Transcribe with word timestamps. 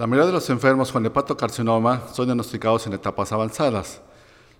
La 0.00 0.06
mayoría 0.06 0.28
de 0.28 0.32
los 0.32 0.48
enfermos 0.48 0.90
con 0.90 1.04
hepatocarcinoma 1.04 2.04
son 2.10 2.24
diagnosticados 2.24 2.86
en 2.86 2.94
etapas 2.94 3.32
avanzadas. 3.32 4.00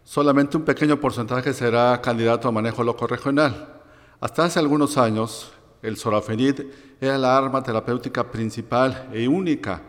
Solamente 0.04 0.58
un 0.58 0.64
pequeño 0.64 1.00
porcentaje 1.00 1.54
será 1.54 1.98
candidato 2.02 2.46
a 2.46 2.52
manejo 2.52 2.84
loco 2.84 3.06
regional. 3.06 3.80
Hasta 4.20 4.44
hace 4.44 4.58
algunos 4.58 4.98
años, 4.98 5.50
el 5.80 5.96
sorafenib 5.96 6.70
era 7.00 7.16
la 7.16 7.38
arma 7.38 7.62
terapéutica 7.62 8.30
principal 8.30 9.08
e 9.14 9.26
única. 9.28 9.80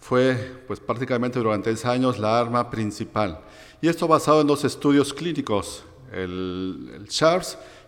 Fue, 0.00 0.64
pues 0.66 0.80
prácticamente 0.80 1.38
durante 1.38 1.68
10 1.68 1.84
años, 1.84 2.18
la 2.18 2.40
arma 2.40 2.70
principal. 2.70 3.40
Y 3.82 3.88
esto 3.88 4.08
basado 4.08 4.40
en 4.40 4.46
dos 4.46 4.64
estudios 4.64 5.12
clínicos, 5.12 5.84
el, 6.14 6.90
el 6.94 7.08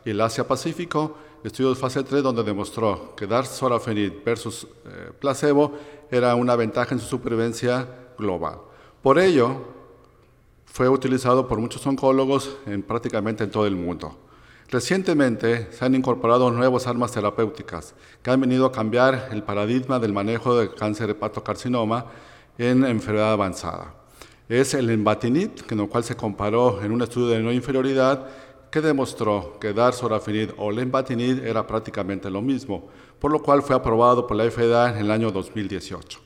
y 0.05 0.11
el 0.11 0.21
Asia-Pacífico, 0.21 1.17
estudios 1.47 1.79
fase 1.79 2.03
3 2.03 2.23
donde 2.23 2.43
demostró 2.43 3.15
que 3.15 3.27
dar 3.27 3.47
sorafenib 3.47 4.25
versus 4.25 4.67
eh, 4.85 5.13
placebo 5.19 5.73
era 6.11 6.35
una 6.35 6.57
ventaja 6.57 6.95
en 6.95 7.01
su 7.01 7.07
supervivencia 7.07 7.89
global. 8.19 8.59
Por 9.03 9.19
ello, 9.19 9.75
fue 10.65 10.89
utilizado 10.89 11.47
por 11.47 11.59
muchos 11.59 11.87
oncólogos 11.87 12.57
en 12.67 12.83
prácticamente 12.83 13.45
en 13.45 13.51
todo 13.51 13.67
el 13.67 13.77
mundo. 13.77 14.17
Recientemente 14.69 15.69
se 15.71 15.85
han 15.85 15.95
incorporado 15.95 16.51
nuevas 16.51 16.89
armas 16.89 17.13
terapéuticas 17.13 17.95
que 18.23 18.31
han 18.31 18.41
venido 18.41 18.67
a 18.67 18.73
cambiar 18.73 19.29
el 19.31 19.45
paradigma 19.45 20.01
del 20.01 20.13
manejo 20.13 20.59
del 20.59 20.75
cáncer 20.75 21.11
hepatocarcinoma 21.11 22.07
en 22.59 22.85
enfermedad 22.85 23.33
avanzada. 23.33 23.95
Es 24.49 24.75
el 24.75 24.91
embatinib, 24.91 25.67
con 25.67 25.81
el 25.81 25.89
cual 25.89 26.05
se 26.05 26.17
comparó 26.17 26.83
en 26.83 26.93
un 26.93 27.03
estudio 27.03 27.29
de 27.29 27.41
no 27.41 27.53
inferioridad 27.53 28.27
que 28.77 28.83
demostró 28.83 29.59
que 29.59 29.73
dar 29.73 29.95
sorafenib 29.95 30.52
o 30.59 30.71
lenvatinib 30.71 31.43
era 31.46 31.66
prácticamente 31.66 32.29
lo 32.29 32.43
mismo, 32.43 32.91
por 33.19 33.32
lo 33.32 33.41
cual 33.41 33.63
fue 33.63 33.74
aprobado 33.74 34.27
por 34.27 34.37
la 34.37 34.51
FDA 34.51 34.91
en 34.91 34.99
el 34.99 35.10
año 35.10 35.30
2018. 35.30 36.21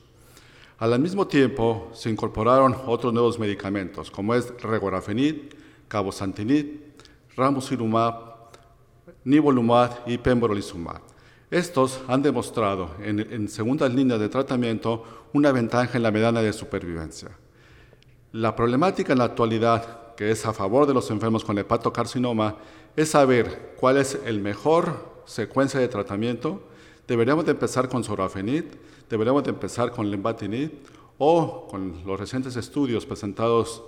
Al 0.79 0.99
mismo 0.99 1.25
tiempo, 1.25 1.89
se 1.93 2.09
incorporaron 2.09 2.75
otros 2.87 3.13
nuevos 3.13 3.39
medicamentos, 3.39 4.11
como 4.11 4.35
es 4.35 4.53
regorafenib, 4.61 5.55
cabozantinib, 5.87 6.91
ramucirumab, 7.37 8.15
nivolumab 9.23 10.01
y 10.05 10.17
pembrolizumab. 10.17 10.99
Estos 11.49 12.01
han 12.09 12.21
demostrado 12.21 12.89
en, 12.99 13.47
segundas 13.47 13.93
líneas 13.93 14.19
de 14.19 14.27
tratamiento 14.27 15.05
una 15.31 15.53
ventaja 15.53 15.95
en 15.95 16.03
la 16.03 16.11
medana 16.11 16.41
de 16.41 16.51
supervivencia. 16.51 17.29
La 18.33 18.53
problemática 18.57 19.13
en 19.13 19.19
la 19.19 19.25
actualidad 19.25 20.00
que 20.21 20.29
es 20.29 20.45
a 20.45 20.53
favor 20.53 20.85
de 20.85 20.93
los 20.93 21.09
enfermos 21.09 21.43
con 21.43 21.57
hepatocarcinoma, 21.57 22.57
es 22.95 23.09
saber 23.09 23.73
cuál 23.79 23.97
es 23.97 24.19
el 24.23 24.39
mejor 24.39 25.23
secuencia 25.25 25.79
de 25.79 25.87
tratamiento. 25.87 26.61
Deberíamos 27.07 27.43
de 27.45 27.53
empezar 27.53 27.89
con 27.89 28.03
sorafenib, 28.03 28.65
deberíamos 29.09 29.43
de 29.43 29.49
empezar 29.49 29.89
con 29.89 30.11
lenvatinib 30.11 30.73
o 31.17 31.67
con 31.67 32.03
los 32.05 32.19
recientes 32.19 32.55
estudios 32.55 33.03
presentados 33.07 33.83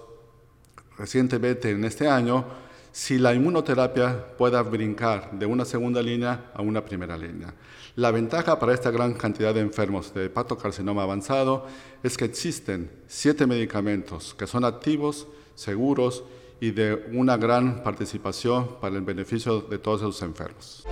recientemente 0.98 1.70
en 1.70 1.86
este 1.86 2.08
año, 2.08 2.46
si 2.94 3.18
la 3.18 3.34
inmunoterapia 3.34 4.38
pueda 4.38 4.62
brincar 4.62 5.32
de 5.32 5.48
una 5.48 5.66
segunda 5.66 6.02
línea 6.02 6.52
a 6.54 6.62
una 6.62 6.86
primera 6.86 7.18
línea. 7.18 7.52
La 7.96 8.12
ventaja 8.12 8.60
para 8.60 8.74
esta 8.74 8.92
gran 8.92 9.16
cantidad 9.16 9.52
de 9.52 9.62
enfermos 9.62 10.14
de 10.14 10.26
hepatocarcinoma 10.26 11.02
avanzado 11.02 11.66
es 12.04 12.16
que 12.16 12.26
existen 12.26 12.92
siete 13.08 13.48
medicamentos 13.48 14.36
que 14.36 14.46
son 14.46 14.64
activos, 14.64 15.28
seguros 15.56 16.24
y 16.62 16.70
de 16.70 17.10
una 17.14 17.36
gran 17.36 17.84
participación 17.84 18.80
para 18.80 18.96
el 18.96 19.02
beneficio 19.02 19.62
de 19.62 19.80
todos 19.80 20.02
esos 20.02 20.22
enfermos. 20.22 20.86